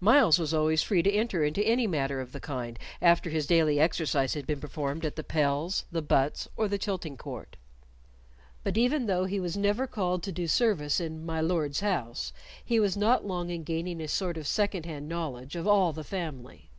[0.00, 3.78] Myles was always free to enter into any matter of the kind after his daily
[3.78, 7.58] exercise had been performed at the pels, the butts, or the tilting court.
[8.64, 12.32] But even though he was never called to do service in "my Lord's house,"
[12.64, 16.04] he was not long in gaining a sort of second hand knowledge of all the
[16.04, 16.70] family.